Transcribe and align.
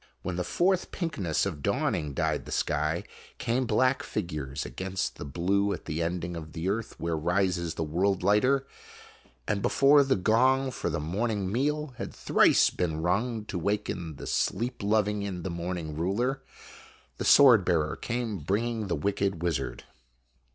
When 0.23 0.35
the 0.35 0.43
fourth 0.43 0.89
pinkness 0.91 1.45
of 1.45 1.61
dawning 1.61 2.15
dyed 2.15 2.45
the 2.45 2.51
sky, 2.51 3.03
came 3.37 3.67
black 3.67 4.01
fig 4.01 4.29
ures 4.29 4.65
against 4.65 5.17
the 5.17 5.25
blue 5.25 5.71
at 5.73 5.85
the 5.85 6.01
ending 6.01 6.35
of 6.35 6.53
the 6.53 6.69
earth 6.69 6.99
where 6.99 7.15
rises 7.15 7.75
the 7.75 7.83
world 7.83 8.23
lighter, 8.23 8.65
and 9.47 9.61
before 9.61 10.03
the 10.03 10.15
gong 10.15 10.71
for 10.71 10.89
the 10.89 10.99
morning 10.99 11.51
meal 11.51 11.93
had 11.99 12.11
thrice 12.15 12.71
PREHISTORIC 12.71 12.77
PHOTOGRAPHY 12.77 12.85
3 12.87 12.87
been 12.97 13.03
rung 13.03 13.45
to 13.45 13.59
waken 13.59 14.15
the 14.15 14.25
sleep 14.25 14.81
loving 14.81 15.21
in 15.21 15.43
the 15.43 15.51
morning 15.51 15.95
ruler, 15.95 16.41
the 17.19 17.23
sword 17.23 17.63
bearer 17.63 17.95
came 17.95 18.39
bringing 18.39 18.87
the 18.87 18.95
wicked 18.95 19.43
wizard. 19.43 19.83